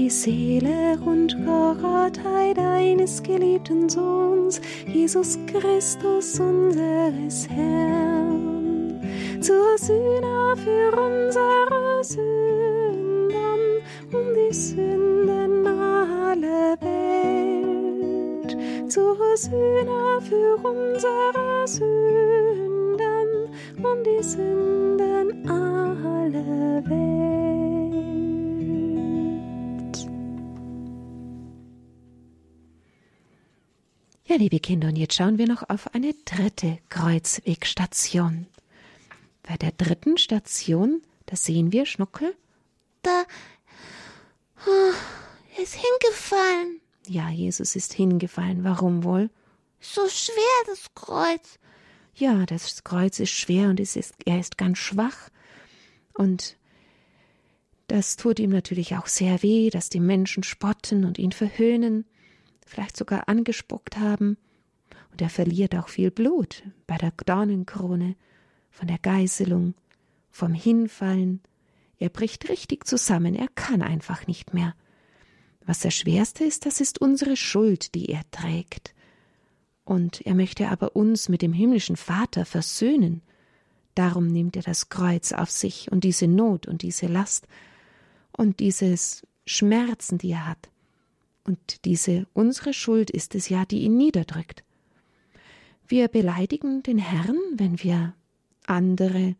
die 0.00 0.08
Seele 0.08 0.98
und 1.04 1.36
Gottheit 1.44 2.56
deines 2.56 3.22
geliebten 3.22 3.86
Sohns, 3.86 4.58
Jesus 4.86 5.38
Christus, 5.46 6.40
unseres 6.40 7.46
Herrn, 7.50 8.98
zur 9.42 9.76
Sühne 9.76 10.56
für 10.56 10.90
unsere 10.98 12.02
Sünden, 12.02 13.82
um 14.12 14.34
die 14.34 14.54
Sünden 14.54 15.66
aller 15.66 16.78
Welt, 16.80 18.56
zur 18.90 19.18
Sühne 19.36 20.18
für 20.22 20.56
unsere 20.66 21.66
Sünden, 21.66 23.28
um 23.76 24.02
die 24.02 24.22
Sünden 24.22 25.46
aller 25.46 26.88
Welt. 26.88 27.39
Liebe 34.40 34.58
Kinder, 34.58 34.88
und 34.88 34.96
jetzt 34.96 35.14
schauen 35.14 35.36
wir 35.36 35.46
noch 35.46 35.68
auf 35.68 35.94
eine 35.94 36.14
dritte 36.24 36.78
Kreuzwegstation. 36.88 38.46
Bei 39.42 39.58
der 39.58 39.72
dritten 39.72 40.16
Station, 40.16 41.02
da 41.26 41.36
sehen 41.36 41.72
wir 41.72 41.84
Schnuckel. 41.84 42.34
Da 43.02 43.24
oh, 44.66 44.92
er 45.56 45.62
ist 45.62 45.74
hingefallen. 45.74 46.80
Ja, 47.06 47.28
Jesus 47.28 47.76
ist 47.76 47.92
hingefallen. 47.92 48.64
Warum 48.64 49.04
wohl? 49.04 49.28
So 49.78 50.08
schwer 50.08 50.64
das 50.66 50.86
Kreuz. 50.94 51.58
Ja, 52.14 52.46
das 52.46 52.82
Kreuz 52.82 53.20
ist 53.20 53.32
schwer 53.32 53.68
und 53.68 53.78
es 53.78 53.94
ist, 53.94 54.14
er 54.24 54.40
ist 54.40 54.56
ganz 54.56 54.78
schwach. 54.78 55.28
Und 56.14 56.56
das 57.88 58.16
tut 58.16 58.38
ihm 58.38 58.50
natürlich 58.50 58.96
auch 58.96 59.06
sehr 59.06 59.42
weh, 59.42 59.68
dass 59.68 59.90
die 59.90 60.00
Menschen 60.00 60.44
spotten 60.44 61.04
und 61.04 61.18
ihn 61.18 61.32
verhöhnen, 61.32 62.06
vielleicht 62.70 62.96
sogar 62.96 63.28
angespuckt 63.28 63.98
haben. 63.98 64.38
Und 65.10 65.20
er 65.20 65.28
verliert 65.28 65.74
auch 65.74 65.88
viel 65.88 66.10
Blut 66.10 66.62
bei 66.86 66.96
der 66.96 67.12
Dornenkrone, 67.26 68.16
von 68.70 68.86
der 68.86 68.98
Geißelung, 68.98 69.74
vom 70.30 70.54
Hinfallen. 70.54 71.40
Er 71.98 72.08
bricht 72.08 72.48
richtig 72.48 72.86
zusammen, 72.86 73.34
er 73.34 73.48
kann 73.48 73.82
einfach 73.82 74.26
nicht 74.26 74.54
mehr. 74.54 74.74
Was 75.66 75.80
das 75.80 75.94
Schwerste 75.94 76.44
ist, 76.44 76.64
das 76.64 76.80
ist 76.80 77.00
unsere 77.00 77.36
Schuld, 77.36 77.94
die 77.94 78.06
er 78.06 78.22
trägt. 78.30 78.94
Und 79.84 80.20
er 80.22 80.34
möchte 80.34 80.68
aber 80.68 80.94
uns 80.94 81.28
mit 81.28 81.42
dem 81.42 81.52
himmlischen 81.52 81.96
Vater 81.96 82.44
versöhnen. 82.44 83.22
Darum 83.96 84.28
nimmt 84.28 84.56
er 84.56 84.62
das 84.62 84.88
Kreuz 84.88 85.32
auf 85.32 85.50
sich 85.50 85.90
und 85.90 86.04
diese 86.04 86.28
Not 86.28 86.66
und 86.66 86.82
diese 86.82 87.06
Last 87.06 87.46
und 88.32 88.60
dieses 88.60 89.26
Schmerzen, 89.46 90.18
die 90.18 90.30
er 90.30 90.46
hat. 90.46 90.69
Und 91.50 91.84
diese 91.84 92.28
unsere 92.32 92.72
Schuld 92.72 93.10
ist 93.10 93.34
es 93.34 93.48
ja, 93.48 93.64
die 93.64 93.80
ihn 93.80 93.96
niederdrückt. 93.96 94.62
Wir 95.88 96.06
beleidigen 96.06 96.84
den 96.84 96.98
Herrn, 96.98 97.36
wenn 97.54 97.82
wir 97.82 98.14
andere 98.66 99.34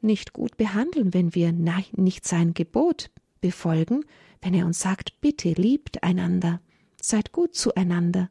nicht 0.00 0.32
gut 0.32 0.56
behandeln, 0.56 1.14
wenn 1.14 1.32
wir 1.32 1.52
nicht 1.52 2.26
sein 2.26 2.54
Gebot 2.54 3.10
befolgen, 3.40 4.04
wenn 4.42 4.52
er 4.52 4.66
uns 4.66 4.80
sagt, 4.80 5.20
bitte 5.20 5.52
liebt 5.52 6.02
einander, 6.02 6.60
seid 7.00 7.30
gut 7.30 7.54
zueinander. 7.54 8.28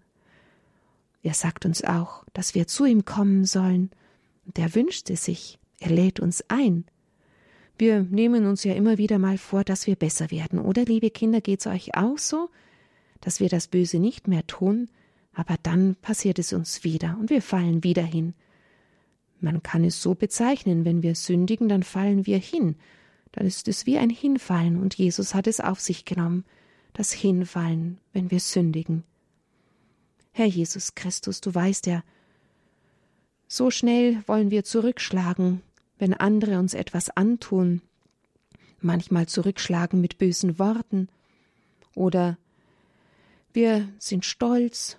Er 1.24 1.34
sagt 1.34 1.66
uns 1.66 1.82
auch, 1.82 2.26
dass 2.34 2.56
wir 2.56 2.68
zu 2.68 2.84
ihm 2.84 3.06
kommen 3.06 3.46
sollen, 3.46 3.90
und 4.46 4.60
er 4.60 4.76
wünscht 4.76 5.10
es 5.10 5.24
sich, 5.24 5.60
er 5.80 5.92
lädt 5.92 6.20
uns 6.20 6.44
ein. 6.50 6.84
Wir 7.78 8.02
nehmen 8.02 8.46
uns 8.46 8.66
ja 8.66 8.74
immer 8.74 8.98
wieder 8.98 9.18
mal 9.18 9.38
vor, 9.38 9.64
dass 9.64 9.88
wir 9.88 9.96
besser 9.96 10.30
werden, 10.30 10.60
oder 10.60 10.84
liebe 10.84 11.10
Kinder, 11.10 11.40
geht's 11.40 11.68
euch 11.68 11.96
auch 11.96 12.18
so, 12.18 12.50
dass 13.26 13.40
wir 13.40 13.50
das 13.50 13.68
Böse 13.68 13.98
nicht 13.98 14.28
mehr 14.28 14.46
tun, 14.46 14.88
aber 15.34 15.56
dann 15.64 15.96
passiert 15.96 16.38
es 16.38 16.54
uns 16.54 16.84
wieder 16.84 17.18
und 17.20 17.32
wir 17.32 17.42
fallen 17.42 17.84
wieder 17.84 18.04
hin. 18.04 18.36
Man 19.42 19.64
kann 19.64 19.84
es 19.84 20.00
so 20.00 20.14
bezeichnen, 20.14 20.86
wenn 20.86 21.02
wir 21.02 21.16
sündigen, 21.16 21.68
dann 21.68 21.82
fallen 21.82 22.28
wir 22.28 22.38
hin, 22.38 22.76
dann 23.32 23.48
ist 23.48 23.68
es 23.68 23.88
wie 23.88 23.98
ein 23.98 24.12
Hinfallen, 24.12 24.80
und 24.80 24.94
Jesus 24.94 25.34
hat 25.34 25.48
es 25.48 25.60
auf 25.60 25.80
sich 25.80 26.06
genommen, 26.06 26.46
das 26.94 27.12
Hinfallen, 27.12 27.98
wenn 28.14 28.30
wir 28.30 28.40
sündigen. 28.40 29.04
Herr 30.32 30.46
Jesus 30.46 30.94
Christus, 30.94 31.42
du 31.42 31.54
weißt 31.54 31.88
ja, 31.88 32.04
so 33.48 33.72
schnell 33.72 34.22
wollen 34.28 34.52
wir 34.52 34.64
zurückschlagen, 34.64 35.64
wenn 35.98 36.14
andere 36.14 36.60
uns 36.60 36.76
etwas 36.76 37.10
antun, 37.10 37.82
manchmal 38.82 39.26
zurückschlagen 39.26 40.00
mit 40.00 40.20
bösen 40.20 40.60
Worten, 40.60 41.10
oder 41.96 42.38
wir 43.56 43.90
sind 43.98 44.26
stolz 44.26 44.98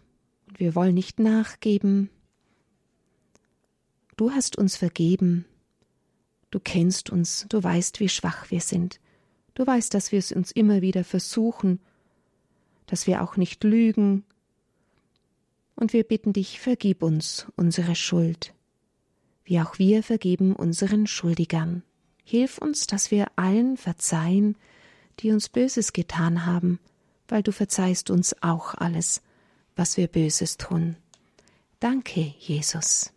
und 0.48 0.58
wir 0.58 0.74
wollen 0.74 0.94
nicht 0.94 1.18
nachgeben, 1.18 2.10
Du 4.16 4.30
hast 4.30 4.56
uns 4.56 4.76
vergeben. 4.76 5.44
Du 6.50 6.58
kennst 6.58 7.10
uns, 7.10 7.44
du 7.50 7.62
weißt, 7.62 8.00
wie 8.00 8.08
schwach 8.08 8.50
wir 8.50 8.62
sind. 8.62 8.98
Du 9.54 9.66
weißt, 9.66 9.92
dass 9.92 10.10
wir 10.10 10.18
es 10.18 10.32
uns 10.32 10.52
immer 10.52 10.80
wieder 10.80 11.04
versuchen, 11.04 11.80
dass 12.86 13.06
wir 13.06 13.22
auch 13.22 13.36
nicht 13.36 13.62
lügen. 13.62 14.24
Und 15.74 15.92
wir 15.92 16.04
bitten 16.04 16.32
dich, 16.32 16.60
vergib 16.60 17.02
uns 17.02 17.46
unsere 17.56 17.94
Schuld, 17.94 18.54
wie 19.44 19.60
auch 19.60 19.78
wir 19.78 20.02
vergeben 20.02 20.56
unseren 20.56 21.06
Schuldigern. 21.06 21.82
Hilf 22.24 22.56
uns, 22.56 22.86
dass 22.86 23.10
wir 23.10 23.26
allen 23.36 23.76
verzeihen, 23.76 24.56
die 25.20 25.30
uns 25.30 25.50
Böses 25.50 25.92
getan 25.92 26.46
haben, 26.46 26.78
weil 27.28 27.42
du 27.42 27.52
verzeihst 27.52 28.10
uns 28.10 28.34
auch 28.42 28.74
alles, 28.74 29.22
was 29.74 29.96
wir 29.96 30.08
Böses 30.08 30.56
tun. 30.56 30.96
Danke, 31.80 32.34
Jesus. 32.38 33.12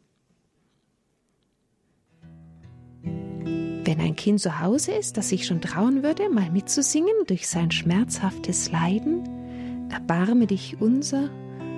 Wenn 3.02 4.02
ein 4.02 4.16
Kind 4.16 4.40
zu 4.40 4.60
Hause 4.60 4.92
ist, 4.92 5.18
das 5.18 5.30
sich 5.30 5.48
schon 5.48 5.62
trauen 5.62 6.04
würde, 6.04 6.30
mal 6.30 6.52
mitzusingen 6.52 7.26
durch 7.28 7.48
sein 7.48 7.72
schmerzhaftes 7.72 8.72
Leiden, 8.72 9.90
erbarme 9.90 10.46
dich 10.46 10.80
unser 10.80 11.30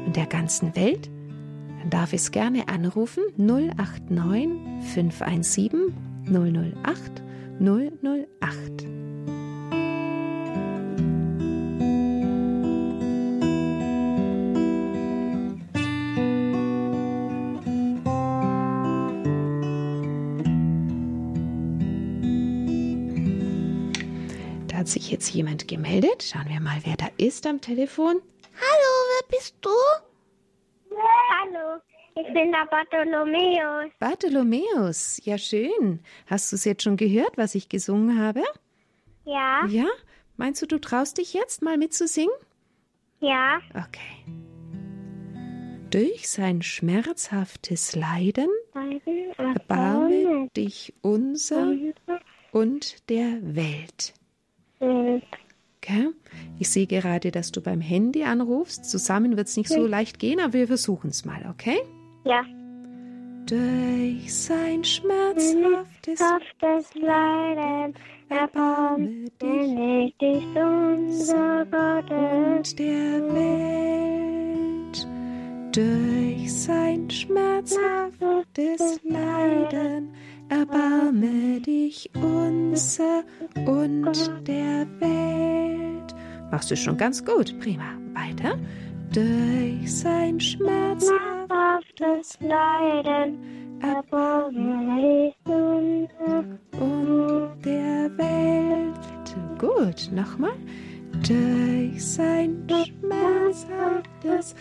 und 0.06 0.16
der 0.16 0.26
ganzen 0.26 0.76
Welt, 0.76 1.10
dann 1.80 1.90
darf 1.90 2.12
es 2.14 2.32
gerne 2.32 2.68
anrufen 2.68 3.24
089 3.38 4.52
517 4.94 5.94
008 6.26 7.24
008. 7.60 9.11
sich 24.94 25.12
jetzt 25.12 25.30
jemand 25.34 25.68
gemeldet. 25.68 26.24
Schauen 26.24 26.50
wir 26.50 26.60
mal, 26.60 26.78
wer 26.84 26.96
da 26.98 27.08
ist 27.18 27.46
am 27.48 27.62
Telefon. 27.62 28.22
Hallo, 28.56 28.92
wer 29.30 29.38
bist 29.38 29.56
du? 29.62 29.70
Hallo, 30.92 31.82
ich 32.16 32.34
bin 32.34 32.52
der 32.52 32.66
Bartholomäus. 32.70 33.92
Bartholomäus, 34.00 35.20
ja 35.24 35.38
schön. 35.38 36.02
Hast 36.28 36.52
du 36.52 36.56
es 36.56 36.66
jetzt 36.66 36.84
schon 36.84 36.98
gehört, 36.98 37.38
was 37.38 37.56
ich 37.56 37.70
gesungen 37.70 38.20
habe? 38.20 38.44
Ja, 39.26 39.66
Ja? 39.68 39.88
Meinst 40.38 40.62
du, 40.62 40.66
du 40.66 40.80
traust 40.80 41.18
dich 41.20 41.34
jetzt 41.34 41.62
mal 41.62 41.78
mitzusingen? 41.78 42.34
ja, 43.20 43.60
Okay. 43.70 44.26
Durch 45.92 46.30
sein 46.30 46.62
schmerzhaftes 46.62 47.96
Leiden 47.98 48.48
erbarme 49.38 50.48
dich 50.56 50.94
unser 51.02 51.74
und 52.54 53.10
der 53.10 53.40
Welt. 53.42 54.14
Okay? 54.82 56.10
Ich 56.60 56.70
sehe 56.70 56.86
gerade, 56.88 57.32
dass 57.32 57.52
du 57.52 57.62
beim 57.62 57.82
Handy 57.82 58.24
anrufst. 58.24 58.86
Zusammen 58.86 59.38
wird 59.38 59.48
es 59.48 59.58
nicht 59.58 59.70
so 59.70 59.86
leicht 59.88 60.20
gehen, 60.20 60.40
aber 60.40 60.54
wir 60.54 60.68
versuchen 60.68 61.10
es 61.10 61.26
mal, 61.26 61.46
okay? 61.50 61.80
Ja, 62.24 62.44
Durch 63.48 64.34
sein 64.34 64.84
schmerzhaftes 64.84 66.20
Haftes 66.22 66.94
Leiden 66.96 67.96
erbarme 68.30 69.08
dich 69.08 69.32
bin 69.40 70.14
ich 70.20 70.46
unser 70.56 71.66
Gott. 71.66 72.12
und 72.12 72.80
der 72.80 73.34
Welt. 73.34 75.08
Durch 75.76 76.54
sein 76.54 77.10
schmerzhaftes 77.10 79.00
Leiden 79.04 79.10
erbarme 79.72 80.31
dich 81.66 82.10
unser 82.16 83.24
und 83.66 84.48
der 84.48 84.88
Welt. 85.00 86.16
Machst 86.52 86.72
du 86.72 86.76
schon 86.76 86.98
ganz 86.98 87.24
gut, 87.24 87.58
prima. 87.60 87.98
Weiter. 88.14 88.58
Durch 89.14 90.00
sein 90.00 90.40
schmerzhaftes 90.40 91.42
Haftes 92.02 92.38
Leiden 92.42 93.38
erbarme 93.82 95.30
ich 95.30 95.36
unser 95.46 96.46
und 96.80 97.66
der 97.66 98.10
Welt. 98.18 99.36
Gut, 99.60 100.10
nochmal. 100.12 100.54
Durch 101.28 102.06
sein 102.06 102.68
schmerzhaftes 102.68 104.56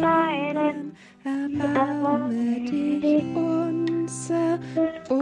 Leiden 0.00 0.92
erbarme 1.24 2.60
dich 2.60 3.24
unser 3.34 4.58
und 5.08 5.17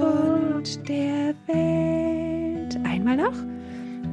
der 0.88 1.34
Welt. 1.46 2.76
Einmal 2.84 3.16
noch. 3.16 3.36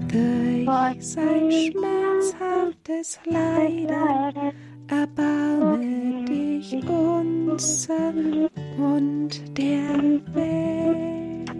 Durch 0.07 1.05
sein 1.05 1.51
schmerzhaftes 1.51 3.19
Leiden 3.25 4.53
erbarme 4.87 6.25
dich 6.25 6.73
unser 6.87 8.13
und 8.77 9.57
der 9.57 9.99
Welt. 10.35 11.51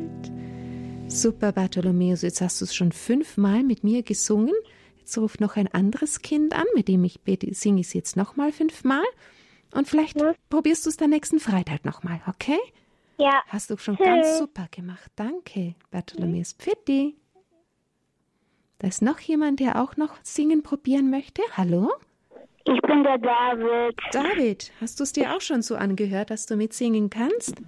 Super, 1.08 1.52
Bartholomäus, 1.52 2.22
jetzt 2.22 2.42
hast 2.42 2.62
du 2.62 2.66
es 2.66 2.76
schon 2.76 2.92
fünfmal 2.92 3.64
mit 3.64 3.84
mir 3.84 4.04
gesungen. 4.04 4.54
Jetzt 5.00 5.18
ruft 5.18 5.42
noch 5.42 5.56
ein 5.56 5.68
anderes 5.68 6.22
Kind 6.22 6.54
an, 6.54 6.66
mit 6.76 6.88
dem 6.88 7.04
ich 7.04 7.22
bete, 7.22 7.54
singe 7.54 7.82
ich 7.82 7.88
es 7.88 7.94
jetzt 7.94 8.16
nochmal 8.16 8.52
fünfmal. 8.52 9.04
Und 9.74 9.88
vielleicht 9.88 10.18
probierst 10.50 10.86
du 10.86 10.90
es 10.90 10.98
dann 10.98 11.10
nächsten 11.10 11.40
Freitag 11.40 11.84
nochmal, 11.84 12.22
okay? 12.28 12.60
Ja, 13.18 13.42
Hast 13.48 13.70
du 13.70 13.78
schon 13.78 13.96
ganz 13.96 14.40
super 14.40 14.68
gemacht. 14.72 15.12
Danke, 15.16 15.76
Bartholomäus. 15.92 16.54
Pfitti. 16.54 17.16
Da 18.80 18.88
ist 18.88 19.02
noch 19.02 19.20
jemand, 19.20 19.60
der 19.60 19.82
auch 19.82 19.96
noch 19.98 20.16
singen 20.24 20.64
probieren 20.64 21.10
möchte. 21.10 21.42
Hallo? 21.56 21.92
ich 22.66 22.82
bin 22.82 23.04
der 23.04 23.18
David. 23.18 23.96
David, 24.14 24.72
hast 24.82 25.00
du 25.00 25.04
es 25.04 25.12
dir 25.12 25.36
auch 25.36 25.42
schon 25.42 25.62
so 25.62 25.76
angehört, 25.76 26.30
dass 26.32 26.46
du 26.46 26.56
mitsingen 26.56 27.10
kannst? 27.10 27.62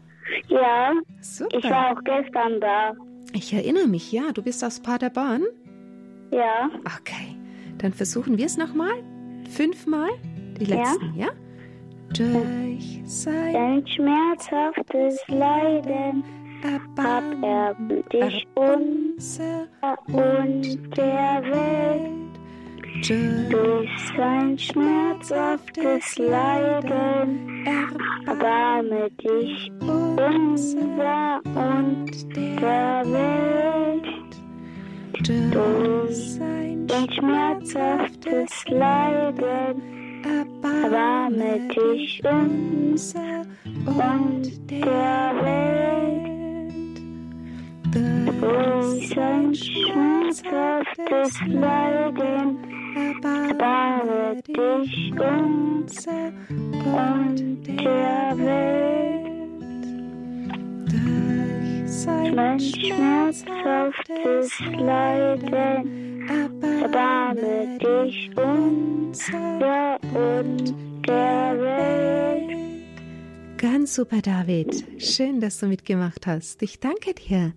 Ja, 0.48 0.94
Super. 1.22 1.58
ich 1.58 1.64
war 1.66 1.92
auch 1.92 2.04
gestern 2.04 2.60
da. 2.62 2.94
Ich 3.34 3.54
erinnere 3.54 3.88
mich, 3.88 4.12
ja, 4.12 4.32
du 4.34 4.42
bist 4.42 4.64
aus 4.64 4.80
Paderborn. 4.80 5.44
Ja, 6.32 6.70
Okay, 7.00 7.36
dann 7.78 7.94
versuchen 7.94 8.38
wir 8.38 8.46
es 8.46 8.58
nochmal. 8.58 9.04
Fünfmal. 9.50 10.10
Die 10.60 10.66
Ja. 10.66 10.78
letzten, 10.78 11.14
ja? 11.16 11.28
Durch 12.14 13.02
sein 13.06 13.56
ein 13.56 13.88
schmerzhaftes 13.88 15.20
Leiden 15.28 16.24
hab 16.64 17.44
er 17.44 17.76
dich 18.14 18.48
unser 18.56 19.68
und 20.08 20.98
der 20.98 21.42
Welt. 21.52 22.26
Durch 23.50 23.90
sein 24.18 24.58
schmerzhaftes 24.58 26.18
Leiden 26.18 27.66
erbarme 28.26 29.10
dich 29.12 29.72
unser 29.82 31.42
und 31.44 32.36
der 32.36 33.04
Welt. 33.06 34.06
durch 35.52 36.36
sein 36.36 36.88
schmerzhaftes 37.12 38.66
Leiden 38.68 39.45
erbarme 40.86 41.68
dich 41.70 42.22
unser 42.24 43.42
und 43.88 44.70
der 44.70 45.34
Welt. 45.42 47.00
Sein 49.16 49.56
schmerzhaftes 49.56 51.42
Leiden 51.48 52.58
erbarme 53.26 54.42
dich 54.48 55.12
unser 55.14 56.32
und 56.86 57.64
der 57.68 58.38
Welt. 58.38 59.26
Mein 62.36 62.60
schmerzhaftes 62.60 64.50
Leiden 64.78 66.28
erbarme 66.28 67.80
dich 67.80 68.30
unser 68.36 70.00
und 70.16 70.74
der 71.06 71.60
Welt. 71.60 72.58
Ganz 73.58 73.96
super, 73.96 74.22
David. 74.22 74.86
Schön, 74.98 75.40
dass 75.40 75.60
du 75.60 75.68
mitgemacht 75.68 76.26
hast. 76.28 76.62
Ich 76.62 76.80
danke 76.80 77.14
dir. 77.14 77.54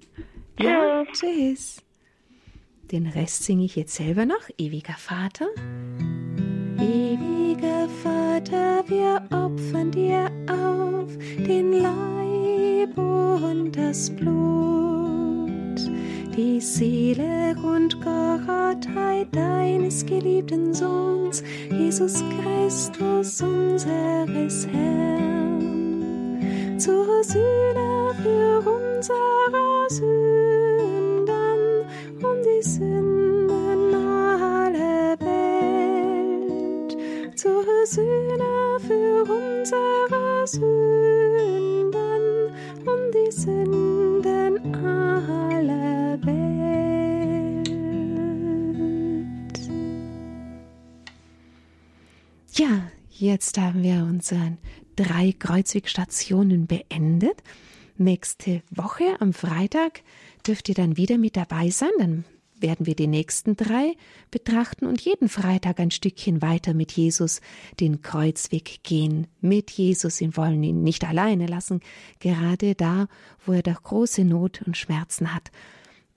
Ja, 0.59 1.05
tschüss. 1.13 1.83
Den 2.91 3.07
Rest 3.07 3.45
singe 3.45 3.65
ich 3.65 3.77
jetzt 3.77 3.95
selber 3.95 4.25
noch. 4.27 4.49
Ewiger 4.57 4.95
Vater. 4.95 5.47
Ewiger 6.79 7.89
Vater, 8.03 8.85
wir 8.89 9.23
opfern 9.31 9.91
dir 9.91 10.31
auf 10.49 11.17
den 11.37 11.73
Leib 11.73 12.97
und 12.97 13.73
das 13.73 14.11
Blut, 14.11 15.28
die 16.39 16.61
Seele 16.61 17.57
und 17.65 18.01
Gottheit 18.01 19.27
deines 19.33 20.07
geliebten 20.07 20.73
Sohns, 20.73 21.43
Jesus 21.69 22.23
Christus, 22.41 23.43
unseres 23.43 24.69
Herrn. 24.69 25.99
Zur 26.79 27.25
Sühne 27.25 28.15
für 28.23 28.59
unsere 28.61 29.89
Sünden 29.89 31.27
und 32.23 32.47
die 32.47 32.63
Sünden 32.63 33.95
aller 33.97 35.19
Welt, 35.19 36.97
zur 37.35 37.65
Sühne 37.85 38.79
für 38.87 39.25
unsere 39.25 40.47
Sünden 40.47 41.83
und 42.87 43.13
die 43.13 43.33
Sünden 43.33 43.88
jetzt 53.21 53.59
haben 53.59 53.83
wir 53.83 54.05
unseren 54.05 54.59
drei 54.97 55.33
Kreuzwegstationen 55.33 56.67
beendet. 56.67 57.43
Nächste 57.97 58.63
Woche 58.71 59.05
am 59.21 59.33
Freitag 59.33 60.03
dürft 60.47 60.69
ihr 60.69 60.75
dann 60.75 60.97
wieder 60.97 61.19
mit 61.19 61.37
dabei 61.37 61.71
sein. 61.71 61.91
Dann 61.99 62.25
werden 62.61 62.87
wir 62.87 62.95
die 62.95 63.07
nächsten 63.07 63.57
drei 63.57 63.95
betrachten 64.31 64.87
und 64.87 65.01
jeden 65.01 65.29
Freitag 65.29 65.81
ein 65.81 65.91
Stückchen 65.91 66.43
weiter 66.43 66.75
mit 66.75 66.93
Jesus 66.93 67.41
den 67.81 68.03
Kreuzweg 68.03 68.83
gehen. 68.83 69.27
Mit 69.41 69.71
Jesus, 69.71 70.21
wir 70.21 70.37
wollen 70.37 70.63
ihn 70.63 70.83
nicht 70.83 71.05
alleine 71.05 71.47
lassen, 71.47 71.81
gerade 72.21 72.75
da, 72.75 73.09
wo 73.45 73.53
er 73.53 73.63
doch 73.63 73.83
große 73.83 74.25
Not 74.25 74.63
und 74.63 74.77
Schmerzen 74.77 75.35
hat 75.35 75.51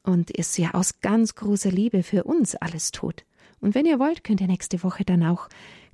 und 0.03 0.37
es 0.37 0.57
ja 0.57 0.73
aus 0.73 0.99
ganz 1.01 1.35
großer 1.35 1.71
Liebe 1.71 2.03
für 2.03 2.23
uns 2.23 2.55
alles 2.55 2.91
tut. 2.91 3.25
Und 3.59 3.75
wenn 3.75 3.85
ihr 3.85 3.99
wollt, 3.99 4.23
könnt 4.23 4.41
ihr 4.41 4.47
nächste 4.47 4.83
Woche 4.83 5.05
dann 5.05 5.23
auch 5.23 5.47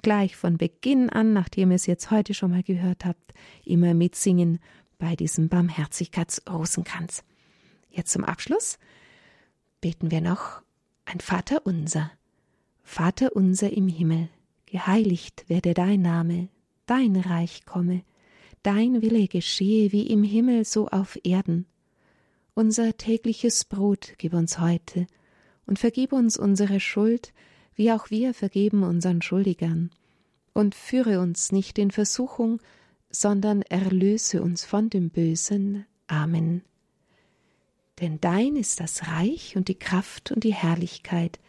gleich 0.07 0.37
von 0.37 0.55
Beginn 0.55 1.09
an, 1.09 1.33
nachdem 1.33 1.69
ihr 1.69 1.75
es 1.75 1.85
jetzt 1.85 2.11
heute 2.11 2.33
schon 2.33 2.51
mal 2.51 2.63
gehört 2.63 3.03
habt, 3.03 3.33
immer 3.65 3.93
mitsingen 3.93 4.59
bei 4.99 5.17
diesem 5.17 5.49
Barmherzigkeitsrosenkranz. 5.49 7.25
Jetzt 7.89 8.13
zum 8.13 8.23
Abschluss 8.23 8.79
beten 9.81 10.09
wir 10.09 10.21
noch 10.21 10.61
ein 11.03 11.19
Vater 11.19 11.65
unser. 11.65 12.09
Vater 12.83 13.35
unser 13.35 13.73
im 13.73 13.89
Himmel, 13.89 14.29
geheiligt 14.65 15.43
werde 15.49 15.73
dein 15.73 16.03
Name, 16.03 16.47
dein 16.85 17.17
Reich 17.17 17.65
komme, 17.65 18.01
dein 18.63 19.01
Wille 19.01 19.27
geschehe 19.27 19.91
wie 19.91 20.07
im 20.07 20.23
Himmel 20.23 20.63
so 20.63 20.87
auf 20.87 21.19
Erden. 21.25 21.65
Unser 22.53 22.95
tägliches 22.95 23.65
Brot 23.65 24.13
gib 24.19 24.33
uns 24.33 24.57
heute 24.57 25.05
und 25.65 25.79
vergib 25.79 26.13
uns 26.13 26.37
unsere 26.37 26.79
Schuld, 26.79 27.33
wie 27.77 27.93
auch 27.93 28.09
wir 28.09 28.33
vergeben 28.33 28.83
unseren 28.83 29.21
Schuldigern. 29.21 29.91
Und 30.53 30.75
führe 30.75 31.21
uns 31.21 31.53
nicht 31.53 31.77
in 31.77 31.91
Versuchung, 31.91 32.59
sondern 33.09 33.61
erlöse 33.61 34.41
uns 34.41 34.65
von 34.65 34.89
dem 34.89 35.09
Bösen. 35.09 35.85
Amen. 36.07 36.63
Denn 38.01 38.19
dein 38.19 38.55
ist 38.55 38.79
das 38.79 39.07
Reich 39.07 39.55
und 39.55 39.69
die 39.69 39.79
Kraft 39.79 40.31
und 40.31 40.43
die 40.43 40.53
Herrlichkeit 40.53 41.39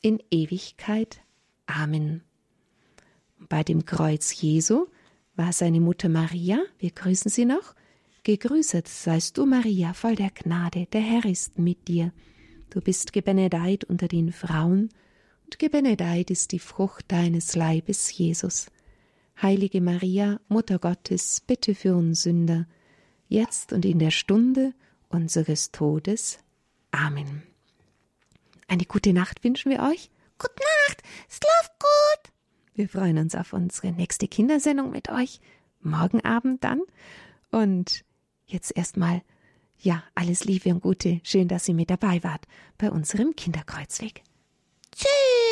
in 0.00 0.22
Ewigkeit. 0.30 1.20
Amen. 1.66 2.22
Bei 3.48 3.64
dem 3.64 3.84
Kreuz 3.84 4.40
Jesu 4.40 4.86
war 5.36 5.52
seine 5.52 5.80
Mutter 5.80 6.08
Maria, 6.08 6.58
wir 6.78 6.90
grüßen 6.90 7.30
sie 7.30 7.44
noch, 7.44 7.74
Gegrüßet 8.24 8.86
seist 8.88 9.38
du, 9.38 9.46
Maria, 9.46 9.94
voll 9.94 10.16
der 10.16 10.30
Gnade, 10.30 10.86
der 10.92 11.00
Herr 11.00 11.24
ist 11.24 11.58
mit 11.58 11.88
dir. 11.88 12.12
Du 12.68 12.80
bist 12.80 13.12
gebenedeit 13.14 13.84
unter 13.84 14.08
den 14.08 14.32
Frauen, 14.32 14.90
und 15.48 15.58
gebenedeit 15.58 16.30
ist 16.30 16.52
die 16.52 16.58
Frucht 16.58 17.06
deines 17.10 17.56
Leibes, 17.56 18.12
Jesus. 18.12 18.66
Heilige 19.40 19.80
Maria, 19.80 20.40
Mutter 20.48 20.78
Gottes, 20.78 21.40
bitte 21.40 21.74
für 21.74 21.96
uns 21.96 22.24
Sünder, 22.24 22.66
jetzt 23.28 23.72
und 23.72 23.86
in 23.86 23.98
der 23.98 24.10
Stunde 24.10 24.74
unseres 25.08 25.72
Todes. 25.72 26.38
Amen. 26.90 27.44
Eine 28.66 28.84
gute 28.84 29.14
Nacht 29.14 29.42
wünschen 29.42 29.72
wir 29.72 29.80
euch. 29.84 30.10
Gute 30.38 30.62
Nacht, 30.86 31.02
schlaf 31.30 31.70
gut. 31.78 32.32
Wir 32.74 32.90
freuen 32.90 33.16
uns 33.16 33.34
auf 33.34 33.54
unsere 33.54 33.90
nächste 33.92 34.28
Kindersendung 34.28 34.90
mit 34.90 35.08
euch. 35.08 35.40
Morgen 35.80 36.22
Abend 36.26 36.62
dann. 36.62 36.82
Und 37.50 38.04
jetzt 38.44 38.76
erstmal, 38.76 39.22
ja, 39.78 40.04
alles 40.14 40.44
Liebe 40.44 40.68
und 40.74 40.82
Gute. 40.82 41.22
Schön, 41.22 41.48
dass 41.48 41.66
ihr 41.68 41.74
mit 41.74 41.88
dabei 41.88 42.22
wart 42.22 42.46
bei 42.76 42.90
unserem 42.90 43.34
Kinderkreuzweg. 43.34 44.24
Tschüss. 44.98 45.47